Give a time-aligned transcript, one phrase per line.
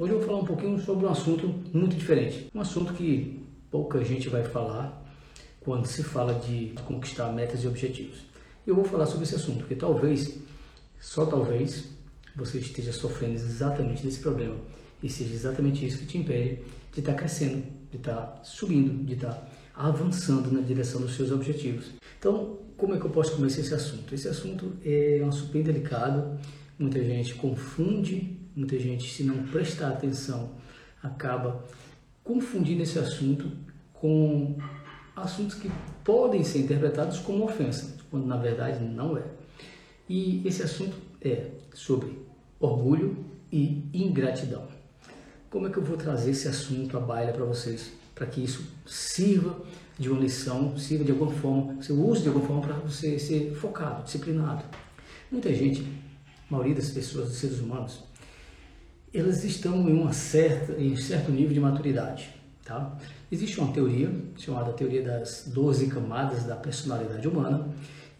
[0.00, 2.50] Hoje eu vou falar um pouquinho sobre um assunto muito diferente.
[2.54, 5.04] Um assunto que pouca gente vai falar
[5.60, 8.20] quando se fala de conquistar metas e objetivos.
[8.66, 10.38] Eu vou falar sobre esse assunto, porque talvez,
[10.98, 11.84] só talvez,
[12.34, 14.56] você esteja sofrendo exatamente desse problema
[15.02, 16.62] e seja exatamente isso que te impede
[16.94, 21.90] de estar crescendo, de estar subindo, de estar avançando na direção dos seus objetivos.
[22.18, 24.14] Então, como é que eu posso começar esse assunto?
[24.14, 26.40] Esse assunto é um assunto bem delicado,
[26.78, 30.50] muita gente confunde, muita gente, se não prestar atenção,
[31.02, 31.64] acaba
[32.22, 33.50] confundindo esse assunto
[33.92, 34.56] com
[35.16, 35.70] assuntos que
[36.04, 39.24] podem ser interpretados como ofensa, quando na verdade não é.
[40.08, 42.18] E esse assunto é sobre
[42.58, 44.66] orgulho e ingratidão.
[45.48, 47.92] Como é que eu vou trazer esse assunto à baila para vocês?
[48.14, 49.60] Para que isso sirva
[49.98, 53.54] de uma lição, sirva de alguma forma, você use de alguma forma para você ser
[53.54, 54.64] focado, disciplinado.
[55.30, 55.82] Muita gente,
[56.48, 58.02] a maioria das pessoas, dos seres humanos,
[59.12, 62.30] elas estão em, uma certa, em um certo nível de maturidade.
[62.64, 62.96] Tá?
[63.30, 67.68] Existe uma teoria chamada teoria das 12 camadas da personalidade humana,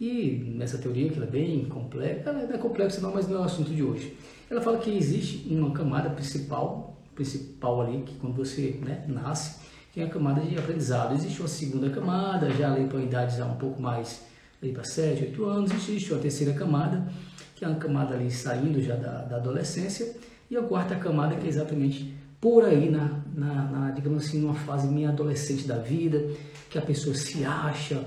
[0.01, 3.41] e nessa teoria, que ela é bem complexa, ela é complexa não, mas não é
[3.41, 4.17] o assunto de hoje.
[4.49, 9.59] Ela fala que existe uma camada principal, principal ali, que quando você né, nasce,
[9.93, 11.13] que é a camada de aprendizado.
[11.13, 14.23] Existe uma segunda camada, já ali para idades já um pouco mais,
[14.61, 15.71] ali para 7, 8 anos.
[15.71, 17.07] Existe uma terceira camada,
[17.55, 20.15] que é uma camada ali saindo já da, da adolescência.
[20.51, 24.53] E a quarta camada, que é exatamente por aí, na, na, na, digamos assim, numa
[24.53, 26.29] fase meio adolescente da vida,
[26.69, 28.05] que a pessoa se acha,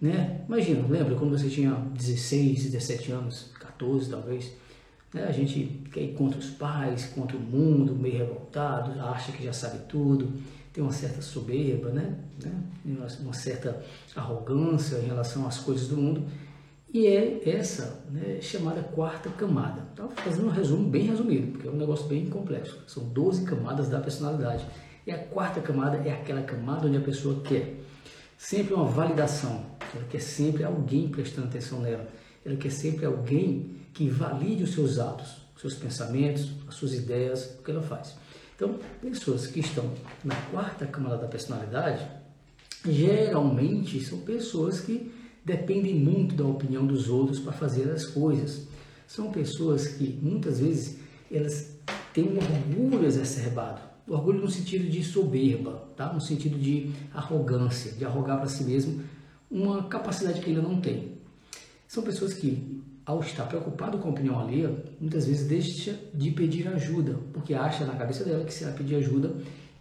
[0.00, 0.40] né?
[0.48, 4.52] Imagina, lembra quando você tinha 16, 17 anos, 14 talvez,
[5.12, 5.26] né?
[5.28, 9.52] a gente quer ir contra os pais, contra o mundo, meio revoltado, acha que já
[9.52, 10.32] sabe tudo,
[10.72, 12.14] tem uma certa soberba, né?
[12.42, 12.52] né?
[13.20, 13.84] uma certa
[14.16, 16.24] arrogância em relação às coisas do mundo,
[16.92, 19.82] e é essa né, chamada quarta camada.
[19.94, 22.78] Então, fazendo um resumo bem resumido, porque é um negócio bem complexo.
[22.86, 24.66] São 12 camadas da personalidade.
[25.06, 27.76] E a quarta camada é aquela camada onde a pessoa quer
[28.36, 29.64] sempre uma validação.
[29.94, 32.06] Ela quer sempre alguém prestando atenção nela.
[32.44, 37.56] Ela quer sempre alguém que valide os seus atos, os seus pensamentos, as suas ideias,
[37.58, 38.16] o que ela faz.
[38.54, 39.90] Então, pessoas que estão
[40.22, 42.06] na quarta camada da personalidade,
[42.84, 45.11] geralmente são pessoas que
[45.44, 48.66] dependem muito da opinião dos outros para fazer as coisas.
[49.06, 50.98] São pessoas que muitas vezes
[51.30, 51.76] elas
[52.12, 53.80] têm um orgulho exacerbado.
[54.06, 56.12] Orgulho no sentido de soberba, tá?
[56.12, 59.02] no sentido de arrogância, de arrogar para si mesmo
[59.50, 61.18] uma capacidade que ainda não tem.
[61.86, 66.66] São pessoas que, ao estar preocupado com a opinião alheia, muitas vezes deixa de pedir
[66.68, 69.34] ajuda, porque acha na cabeça dela que se ela pedir ajuda,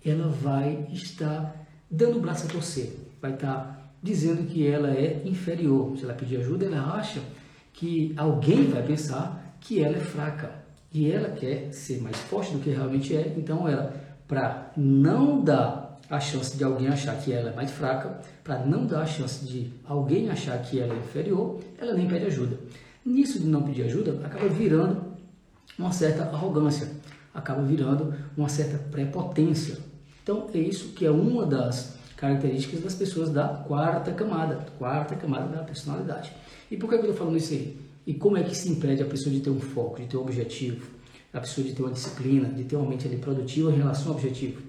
[0.06, 5.98] ela vai estar dando o braço a torcer, vai estar dizendo que ela é inferior.
[5.98, 7.22] Se ela pedir ajuda, ela acha
[7.74, 10.62] que alguém vai pensar que ela é fraca
[10.94, 13.34] e ela quer ser mais forte do que realmente é.
[13.38, 13.94] Então, ela,
[14.28, 18.86] para não dar a chance de alguém achar que ela é mais fraca, para não
[18.86, 22.60] dar a chance de alguém achar que ela é inferior, ela nem pede ajuda.
[23.06, 25.02] Nisso de não pedir ajuda, acaba virando
[25.80, 26.92] uma certa arrogância,
[27.34, 29.78] acaba virando uma certa prepotência.
[30.22, 35.48] Então, é isso que é uma das características das pessoas da quarta camada, quarta camada
[35.48, 36.32] da personalidade.
[36.70, 37.76] E por que eu estou falando isso aí?
[38.06, 40.22] E como é que se impede a pessoa de ter um foco, de ter um
[40.22, 40.86] objetivo,
[41.34, 44.18] a pessoa de ter uma disciplina, de ter uma mente ali produtiva em relação ao
[44.20, 44.62] objetivo?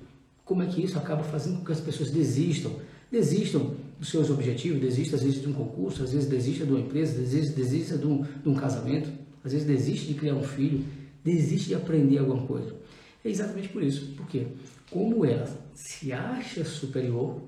[0.46, 2.72] Como é que isso acaba fazendo com que as pessoas desistam?
[3.10, 6.80] Desistam dos seus objetivos, desistam às vezes de um concurso, às vezes desistam de uma
[6.80, 9.10] empresa, às desistam de um, de um casamento,
[9.44, 10.82] às vezes desistem de criar um filho,
[11.22, 12.74] desistem de aprender alguma coisa.
[13.22, 14.14] É exatamente por isso.
[14.16, 14.46] Porque
[14.92, 17.40] como ela se acha superior,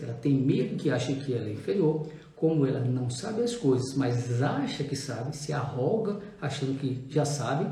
[0.00, 2.06] ela tem medo que ache que ela é inferior,
[2.36, 7.24] como ela não sabe as coisas, mas acha que sabe, se arroga achando que já
[7.24, 7.70] sabe,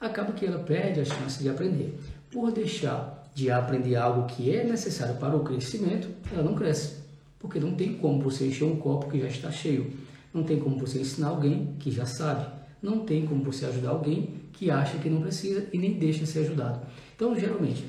[0.00, 1.98] acaba que ela perde a chance de aprender.
[2.30, 7.04] Por deixar de aprender algo que é necessário para o crescimento, ela não cresce.
[7.38, 9.92] Porque não tem como você encher um copo que já está cheio.
[10.32, 12.46] Não tem como você ensinar alguém que já sabe.
[12.82, 16.40] Não tem como você ajudar alguém que acha que não precisa e nem deixa ser
[16.40, 16.80] ajudado.
[17.14, 17.84] Então, geralmente,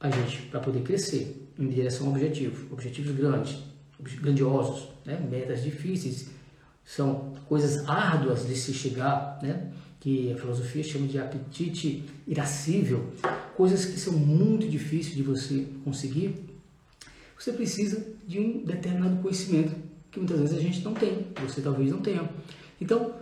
[0.00, 3.58] a gente, para poder crescer em direção ao objetivo, objetivos grandes,
[4.00, 5.18] grandiosos, né?
[5.28, 6.28] metas difíceis,
[6.84, 9.72] são coisas árduas de se chegar, né?
[10.00, 13.12] que a filosofia chama de apetite irascível,
[13.56, 16.36] coisas que são muito difíceis de você conseguir,
[17.36, 19.74] você precisa de um determinado conhecimento
[20.10, 22.28] que muitas vezes a gente não tem, você talvez não tenha.
[22.80, 23.14] Então,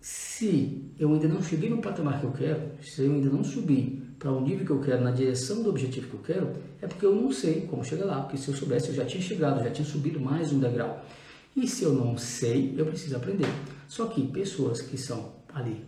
[0.00, 4.05] se eu ainda não cheguei no patamar que eu quero, se eu ainda não subi
[4.18, 7.04] para o nível que eu quero, na direção do objetivo que eu quero, é porque
[7.04, 8.22] eu não sei como chegar lá.
[8.22, 11.04] Porque se eu soubesse, eu já tinha chegado, já tinha subido mais um degrau.
[11.54, 13.46] E se eu não sei, eu preciso aprender.
[13.88, 15.84] Só que pessoas que são ali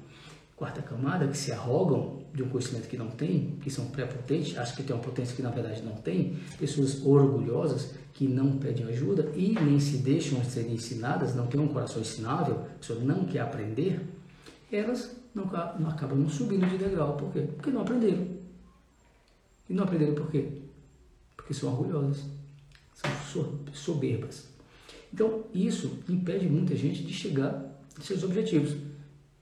[0.58, 4.74] quarta camada, que se arrogam de um conhecimento que não tem, que são prepotentes, acham
[4.76, 9.30] que tem uma potência que na verdade não tem, pessoas orgulhosas que não pedem ajuda
[9.36, 13.40] e nem se deixam ser ensinadas, não têm um coração ensinável, a pessoa não quer
[13.40, 14.00] aprender,
[14.70, 17.16] elas não, não acabam não subindo de degrau.
[17.16, 17.42] Por quê?
[17.42, 18.26] Porque não aprenderam.
[19.68, 20.48] E não aprenderam por quê?
[21.36, 22.24] Porque são orgulhosas,
[22.94, 23.10] são
[23.72, 24.48] soberbas.
[25.12, 27.64] Então, isso impede muita gente de chegar
[27.96, 28.76] aos seus objetivos.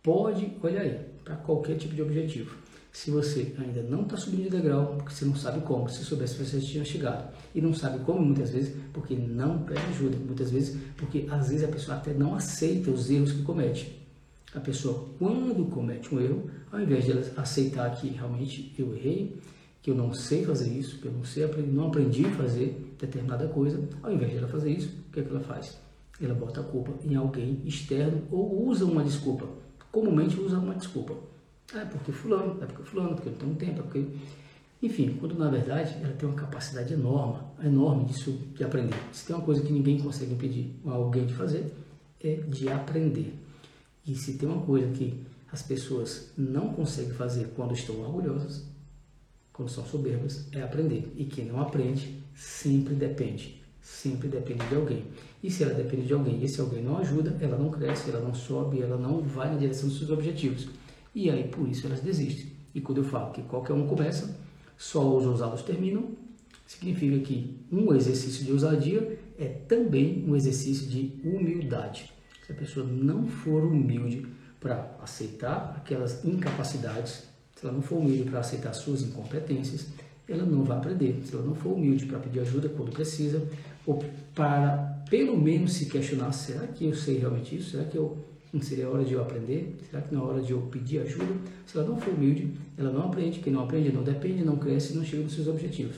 [0.02, 2.54] Pode, olha aí, para qualquer tipo de objetivo.
[2.92, 6.42] Se você ainda não está subindo de degrau, porque você não sabe como, se soubesse
[6.42, 7.30] você tinha chegado.
[7.54, 10.16] E não sabe como muitas vezes, porque não pede ajuda.
[10.16, 14.05] Muitas vezes, porque às vezes a pessoa até não aceita os erros que comete.
[14.54, 19.38] A pessoa, quando comete um erro, ao invés de ela aceitar que realmente eu errei,
[19.82, 23.46] que eu não sei fazer isso, que eu não sei, não aprendi a fazer determinada
[23.48, 25.78] coisa, ao invés de ela fazer isso, o que, é que ela faz?
[26.20, 29.46] Ela bota a culpa em alguém externo ou usa uma desculpa.
[29.92, 31.14] Comumente usa uma desculpa.
[31.74, 34.06] Ah, é porque fulano, é porque fulano, porque eu não tenho tempo, é porque...
[34.82, 38.96] Enfim, quando na verdade ela tem uma capacidade enorme, enorme disso, de aprender.
[39.12, 41.72] Se tem uma coisa que ninguém consegue impedir alguém de fazer,
[42.22, 43.34] é de aprender.
[44.06, 45.20] E se tem uma coisa que
[45.50, 48.64] as pessoas não conseguem fazer quando estão orgulhosas,
[49.52, 51.12] quando são soberbas, é aprender.
[51.16, 53.62] E quem não aprende sempre depende.
[53.80, 55.04] Sempre depende de alguém.
[55.42, 58.20] E se ela depende de alguém e esse alguém não ajuda, ela não cresce, ela
[58.20, 60.68] não sobe, ela não vai na direção dos seus objetivos.
[61.14, 62.52] E aí, por isso, elas desistem.
[62.74, 64.36] E quando eu falo que qualquer um começa,
[64.76, 66.10] só os ousados terminam,
[66.66, 72.12] significa que um exercício de ousadia é também um exercício de humildade.
[72.46, 74.24] Se a pessoa não for humilde
[74.60, 77.24] para aceitar aquelas incapacidades,
[77.56, 79.88] se ela não for humilde para aceitar suas incompetências,
[80.28, 81.20] ela não vai aprender.
[81.24, 83.42] Se ela não for humilde para pedir ajuda quando precisa,
[83.84, 87.70] ou para pelo menos se questionar: será que eu sei realmente isso?
[87.70, 88.16] Será que eu
[88.52, 89.76] não seria hora de eu aprender?
[89.90, 91.34] Será que não é hora de eu pedir ajuda?
[91.66, 93.40] Se ela não for humilde, ela não aprende.
[93.40, 95.96] Quem não aprende não depende, não cresce não chega nos seus objetivos.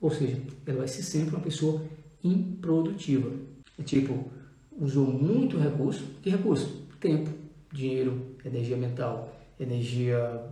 [0.00, 1.80] Ou seja, ela vai ser sempre uma pessoa
[2.22, 3.30] improdutiva.
[3.78, 4.30] É tipo,
[4.78, 6.04] usou muito recurso.
[6.22, 6.86] Que recurso?
[7.00, 7.30] Tempo,
[7.72, 10.42] dinheiro, energia mental, energia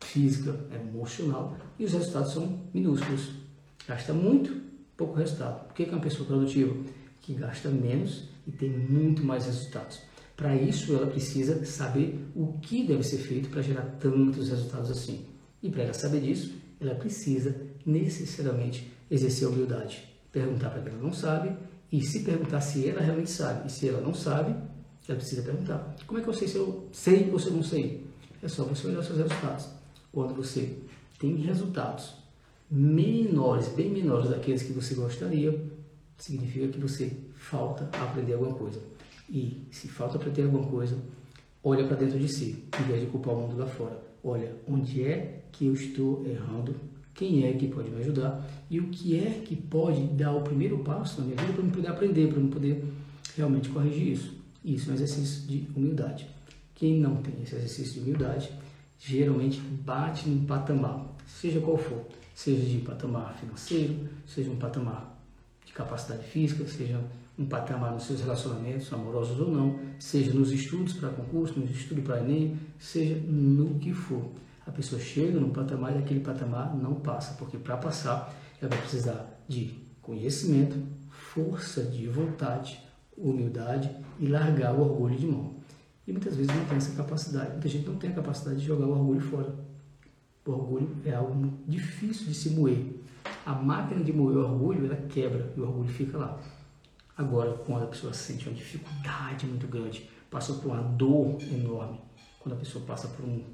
[0.00, 3.30] física, emocional, e os resultados são minúsculos.
[3.86, 4.60] Gasta muito,
[4.96, 5.66] pouco resultado.
[5.66, 6.74] Por que é uma pessoa produtiva?
[7.20, 10.00] Que gasta menos e tem muito mais resultados.
[10.36, 15.26] Para isso, ela precisa saber o que deve ser feito para gerar tantos resultados assim.
[15.62, 17.54] E para ela saber disso, ela precisa
[17.86, 20.08] necessariamente exercer a humildade.
[20.32, 21.54] Perguntar para quem não sabe
[21.92, 23.68] e se perguntar se ela realmente sabe.
[23.68, 24.56] E se ela não sabe,
[25.06, 27.62] ela precisa perguntar: como é que eu sei se eu sei ou se eu não
[27.62, 28.04] sei?
[28.42, 29.68] É só você olhar seus resultados
[30.10, 30.78] quando você
[31.18, 32.14] tem resultados
[32.70, 35.62] menores, bem menores daqueles que você gostaria,
[36.18, 38.80] significa que você falta aprender alguma coisa.
[39.28, 40.96] E se falta aprender alguma coisa,
[41.62, 44.02] olha para dentro de si, em vez de culpar o mundo lá fora.
[44.24, 46.74] Olha onde é que eu estou errando,
[47.14, 50.78] quem é que pode me ajudar e o que é que pode dar o primeiro
[50.78, 52.84] passo na minha vida para eu poder aprender, para eu poder
[53.36, 54.34] realmente corrigir isso.
[54.64, 56.26] Isso é um exercício de humildade.
[56.74, 58.50] Quem não tem esse exercício de humildade
[58.98, 65.20] geralmente bate num patamar, seja qual for, seja de patamar financeiro, seja um patamar
[65.66, 67.00] de capacidade física, seja
[67.38, 72.04] um patamar nos seus relacionamentos, amorosos ou não, seja nos estudos para concurso, nos estudos
[72.04, 74.30] para Enem, seja no que for.
[74.66, 78.78] A pessoa chega num patamar e aquele patamar não passa, porque para passar ela vai
[78.78, 80.76] precisar de conhecimento,
[81.10, 82.80] força de vontade,
[83.16, 85.54] humildade e largar o orgulho de mão.
[86.06, 87.52] E muitas vezes não tem essa capacidade.
[87.52, 89.54] Muita gente não tem a capacidade de jogar o orgulho fora.
[90.44, 93.00] O orgulho é algo difícil de se moer.
[93.46, 96.40] A máquina de moer o orgulho, ela quebra e o orgulho fica lá.
[97.16, 102.00] Agora, quando a pessoa sente uma dificuldade muito grande, passa por uma dor enorme,
[102.40, 103.44] quando a pessoa passa por um,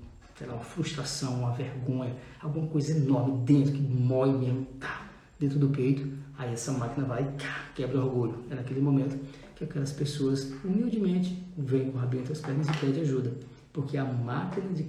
[0.47, 5.68] lá, uma frustração, uma vergonha, alguma coisa enorme dentro que mói mesmo, tá, dentro do
[5.68, 8.45] peito, aí essa máquina vai e quebra o orgulho.
[8.50, 9.18] É naquele momento
[9.57, 13.33] que aquelas pessoas humildemente vêm com o rabinho entre as pernas e pedem ajuda,
[13.73, 14.85] porque a máquina de,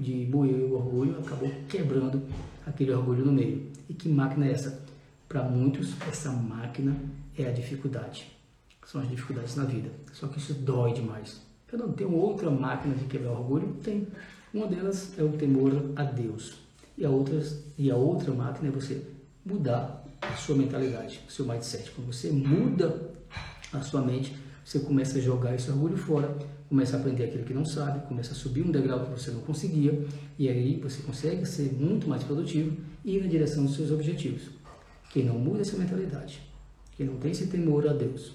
[0.00, 2.22] de moer o orgulho acabou quebrando
[2.66, 3.70] aquele orgulho no meio.
[3.88, 4.84] E que máquina é essa?
[5.28, 6.96] Para muitos, essa máquina
[7.36, 8.26] é a dificuldade.
[8.84, 9.90] São as dificuldades na vida.
[10.12, 11.42] Só que isso dói demais.
[11.70, 13.76] Eu não tenho outra máquina de quebrar orgulho?
[13.82, 14.06] Tem.
[14.52, 16.54] Uma delas é o temor a Deus.
[16.96, 17.10] E a,
[17.76, 19.02] e a outra máquina é você
[19.44, 21.90] mudar a sua mentalidade, o seu mindset.
[21.90, 23.10] Quando você muda
[23.72, 26.36] a sua mente, você começa a jogar esse orgulho fora,
[26.68, 29.40] começa a aprender aquilo que não sabe, começa a subir um degrau que você não
[29.40, 30.06] conseguia,
[30.38, 34.48] e aí você consegue ser muito mais produtivo e ir na direção dos seus objetivos.
[35.10, 36.42] Quem não muda essa mentalidade,
[36.96, 38.32] quem não tem esse temor a Deus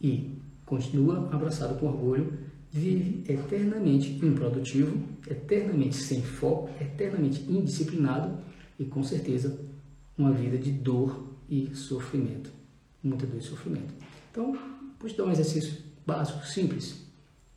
[0.00, 2.32] e continua abraçado com orgulho,
[2.70, 8.38] vive eternamente improdutivo, eternamente sem foco, eternamente indisciplinado
[8.78, 9.58] e com certeza
[10.16, 12.50] uma vida de dor e sofrimento.
[13.02, 13.94] Muita dor e sofrimento.
[14.30, 14.56] Então,
[14.98, 17.06] vou te dar um exercício básico, simples,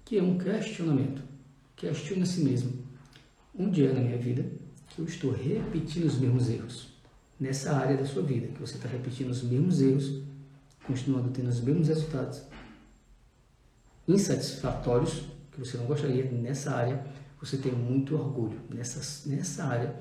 [0.05, 1.21] que é um questionamento.
[1.75, 2.73] Questione a si mesmo.
[3.57, 4.45] Onde é na minha vida
[4.89, 6.89] que eu estou repetindo os mesmos erros?
[7.39, 10.21] Nessa área da sua vida, que você está repetindo os mesmos erros,
[10.85, 12.43] continuando tendo os mesmos resultados
[14.07, 17.05] insatisfatórios, que você não gostaria, nessa área
[17.39, 18.59] você tem muito orgulho.
[18.69, 19.95] Nessa, nessa área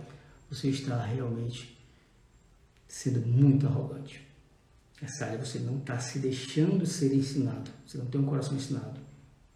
[0.51, 1.79] você está realmente
[2.87, 4.27] sendo muito arrogante.
[5.01, 9.01] Nessa área você não está se deixando ser ensinado, você não tem um coração ensinado.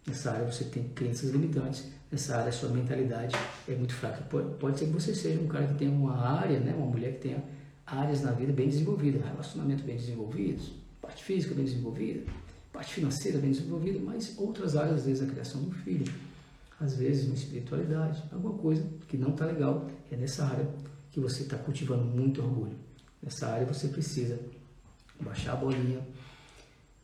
[0.07, 3.35] Nessa área você tem crenças limitantes, nessa área sua mentalidade
[3.67, 4.23] é muito fraca.
[4.23, 7.19] Pode, ser que você seja um cara que tenha uma área, né, uma mulher que
[7.27, 7.43] tenha
[7.85, 10.71] áreas na vida bem desenvolvidas, relacionamento bem desenvolvidos,
[11.01, 12.23] parte física bem desenvolvida,
[12.75, 16.05] parte financeira bem desenvolvida, mas outras áreas, às vezes a criação do filho,
[16.79, 20.67] às vezes uma espiritualidade, alguma coisa que não está legal, é nessa área
[21.09, 22.75] que você está cultivando muito orgulho.
[23.23, 24.37] Nessa área você precisa
[25.21, 26.05] baixar a bolinha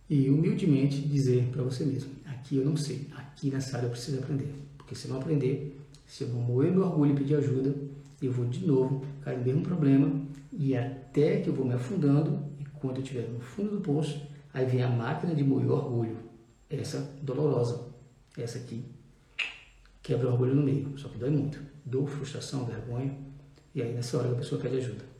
[0.09, 4.19] e humildemente dizer para você mesmo: aqui eu não sei, aqui nessa área eu preciso
[4.19, 4.53] aprender.
[4.77, 7.73] Porque se eu não aprender, se eu não moer meu orgulho e pedir ajuda,
[8.21, 12.43] eu vou de novo cair no mesmo problema e até que eu vou me afundando
[12.59, 14.21] e quando eu estiver no fundo do poço,
[14.53, 16.17] aí vem a máquina de moer orgulho.
[16.69, 17.87] Essa dolorosa,
[18.37, 18.85] essa aqui
[20.01, 21.59] quebra o orgulho no meio, só que dói muito.
[21.85, 23.17] Dor, frustração, vergonha,
[23.73, 25.11] e aí nessa hora a pessoa pede ajuda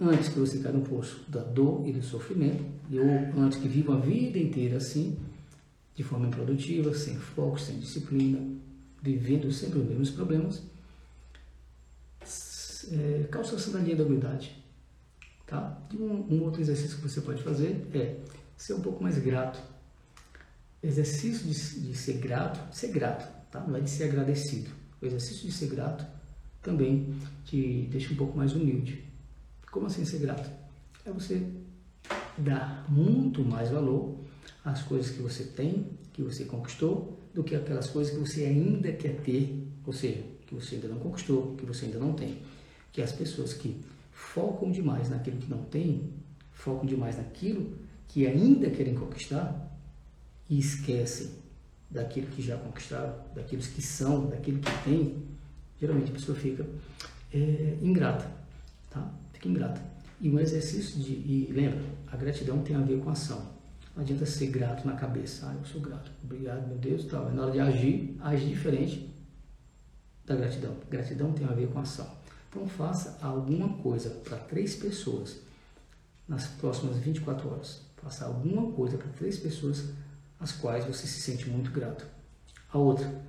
[0.00, 3.94] antes que você caia no poço da dor e do sofrimento, ou antes que viva
[3.94, 5.18] a vida inteira assim,
[5.94, 8.40] de forma improdutiva, sem foco, sem disciplina,
[9.02, 10.62] vivendo sempre os mesmos problemas,
[12.92, 14.56] é, calça a sandalinha da humildade.
[15.46, 15.80] Tá?
[15.92, 18.16] E um, um, outro exercício que você pode fazer é
[18.58, 19.58] ser um pouco mais grato.
[20.82, 23.60] Exercício de, de ser grato, ser grato, tá?
[23.60, 24.70] não é de ser agradecido.
[25.00, 26.04] O exercício de ser grato
[26.60, 29.04] também te deixa um pouco mais humilde.
[29.70, 30.50] Como assim ser grato?
[31.06, 31.46] É você
[32.36, 34.18] dar muito mais valor
[34.64, 38.92] às coisas que você tem, que você conquistou, do que aquelas coisas que você ainda
[38.92, 42.42] quer ter, ou seja, que você ainda não conquistou, que você ainda não tem.
[42.92, 43.80] Que as pessoas que
[44.12, 46.12] focam demais naquilo que não tem,
[46.52, 49.70] focam demais naquilo que ainda querem conquistar
[50.48, 51.30] e esquecem
[51.90, 55.22] daquilo que já conquistaram, daqueles que são, daquilo que tem,
[55.80, 56.66] geralmente a pessoa fica
[57.32, 58.30] é, ingrata,
[58.90, 59.10] tá?
[59.32, 59.80] Fica ingrata.
[60.20, 61.12] E um exercício de.
[61.12, 63.56] E lembra, a gratidão tem a ver com ação.
[63.94, 65.48] Não adianta ser grato na cabeça.
[65.48, 66.10] Ah, eu sou grato.
[66.24, 67.04] Obrigado, meu Deus.
[67.04, 67.30] Tal.
[67.32, 69.14] Na hora de agir, age diferente
[70.24, 70.74] da gratidão.
[70.90, 72.08] Gratidão tem a ver com ação.
[72.48, 75.38] Então faça alguma coisa para três pessoas
[76.26, 77.87] nas próximas 24 horas.
[78.02, 79.84] Faça alguma coisa para três pessoas
[80.38, 82.06] às quais você se sente muito grato.
[82.72, 83.22] A outra,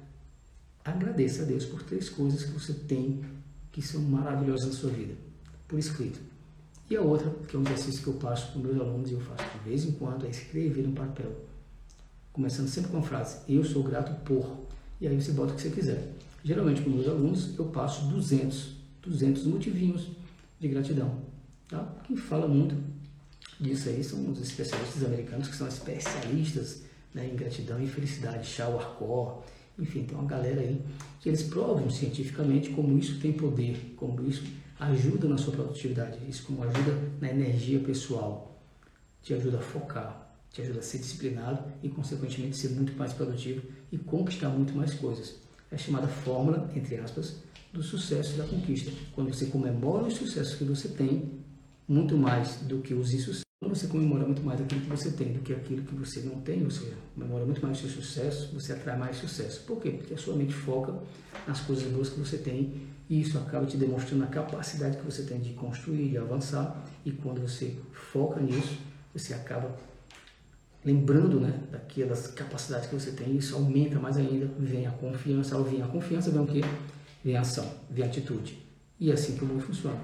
[0.84, 3.24] agradeça a Deus por três coisas que você tem
[3.72, 5.14] que são maravilhosas na sua vida
[5.68, 6.20] por escrito.
[6.90, 9.22] E a outra, que é um exercício que eu passo os meus alunos e eu
[9.22, 11.32] faço de vez em quando, é escrever no papel.
[12.34, 14.66] Começando sempre com a frase, eu sou grato por.
[15.00, 16.14] E aí você bota o que você quiser.
[16.44, 20.10] Geralmente com meus alunos eu passo 200, 200 motivinhos
[20.60, 21.16] de gratidão.
[21.68, 21.88] Tá?
[22.06, 22.76] Quem fala muito
[23.60, 28.80] disso aí são os especialistas americanos que são especialistas né, em gratidão e felicidade, Shaw
[28.80, 29.44] Arcor,
[29.78, 30.82] enfim, tem uma galera aí
[31.20, 34.44] que eles provam cientificamente como isso tem poder, como isso
[34.80, 38.62] ajuda na sua produtividade, isso como ajuda na energia pessoal,
[39.22, 43.62] te ajuda a focar, te ajuda a ser disciplinado e, consequentemente, ser muito mais produtivo
[43.92, 45.36] e conquistar muito mais coisas.
[45.72, 47.38] É a chamada fórmula, entre aspas,
[47.72, 48.92] do sucesso e da conquista.
[49.14, 51.40] Quando você comemora os sucessos que você tem,
[51.88, 55.40] muito mais do que os insucessos, você comemora muito mais aquilo que você tem do
[55.42, 58.98] que aquilo que você não tem, seja, comemora muito mais o seu sucesso, você atrai
[58.98, 59.62] mais sucesso.
[59.66, 59.92] Por quê?
[59.92, 60.94] Porque a sua mente foca
[61.46, 65.24] nas coisas boas que você tem e isso acaba te demonstrando a capacidade que você
[65.24, 66.86] tem de construir, de avançar.
[67.04, 68.78] E quando você foca nisso,
[69.14, 69.76] você acaba
[70.86, 73.36] lembrando né, daquelas capacidades que você tem.
[73.36, 74.50] Isso aumenta mais ainda.
[74.60, 75.56] Vem a confiança.
[75.56, 76.62] Ao vir a confiança, vem o quê?
[77.26, 78.60] Vem a ação, vem a atitude.
[79.00, 80.00] E é assim que o mundo funciona.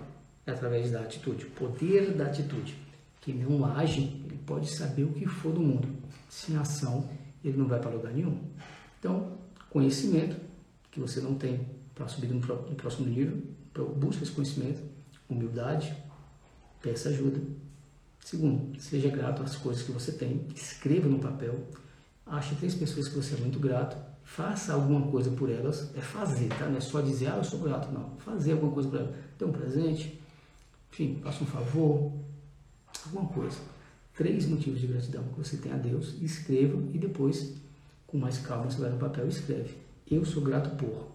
[0.46, 1.46] É através da atitude.
[1.46, 2.85] O poder da atitude.
[3.26, 5.88] Que não age, ele pode saber o que for do mundo.
[6.30, 7.10] Sem ação,
[7.44, 8.40] ele não vai para lugar nenhum.
[9.00, 9.34] Então,
[9.72, 10.38] conhecimento
[10.92, 11.66] que você não tem
[11.96, 12.40] para subir no,
[12.76, 13.42] próximo nível,
[13.98, 14.80] busca esse conhecimento,
[15.28, 15.96] humildade,
[16.82, 17.42] peça ajuda.
[18.20, 21.68] Segundo, seja grato às coisas que você tem, escreva no papel,
[22.28, 26.50] ache três pessoas que você é muito grato, faça alguma coisa por elas, é fazer,
[26.50, 26.68] tá?
[26.68, 28.12] Não é só dizer, ah, eu sou grato, não.
[28.18, 29.16] Fazer alguma coisa por elas.
[29.38, 30.22] Dê um presente,
[30.92, 32.12] enfim, faça um favor,
[33.06, 33.58] alguma coisa.
[34.16, 37.54] Três motivos de gratidão que você tem a Deus, escreva e depois
[38.08, 39.76] com mais calma, você vai no papel e escreve.
[40.10, 41.08] Eu sou grato por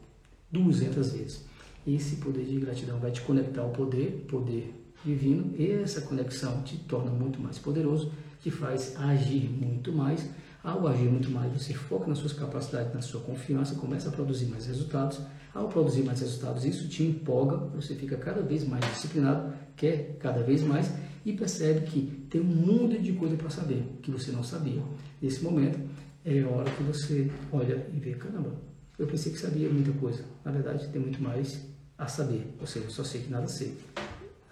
[0.53, 1.45] 200 vezes.
[1.87, 6.77] Esse poder de gratidão vai te conectar ao poder, poder divino, e essa conexão te
[6.77, 10.29] torna muito mais poderoso, te faz agir muito mais.
[10.63, 14.47] Ao agir muito mais, você foca nas suas capacidades, na sua confiança, começa a produzir
[14.47, 15.19] mais resultados.
[15.55, 20.43] Ao produzir mais resultados, isso te empolga, você fica cada vez mais disciplinado, quer cada
[20.43, 20.93] vez mais
[21.25, 24.83] e percebe que tem um mundo de coisa para saber que você não sabia.
[25.21, 25.81] Nesse momento,
[26.25, 28.53] é a hora que você olha e vê: caramba,
[28.99, 30.23] eu pensei que sabia muita coisa.
[30.45, 33.79] Na verdade, tem muito mais a saber, ou seja, só sei que nada sei.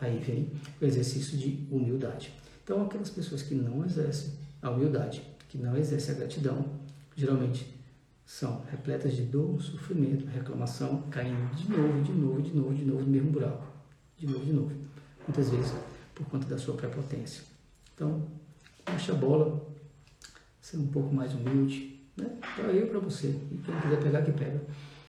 [0.01, 2.33] Aí vem o exercício de humildade.
[2.65, 6.65] Então, aquelas pessoas que não exercem a humildade, que não exercem a gratidão,
[7.17, 7.75] geralmente
[8.25, 13.01] são repletas de dor, sofrimento, reclamação, caindo de novo, de novo, de novo, de novo
[13.01, 13.67] no mesmo buraco.
[14.19, 14.73] De novo, de novo.
[15.27, 15.73] Muitas vezes
[16.15, 17.43] por conta da sua prepotência.
[17.95, 18.29] Então,
[18.85, 19.67] baixa a bola,
[20.61, 22.37] ser um pouco mais humilde, né?
[22.55, 23.29] Para eu e para você.
[23.29, 24.61] E quem quiser pegar, que pega.